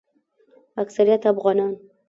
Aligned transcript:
اکثریت 0.77 1.25
افغانان 1.25 1.77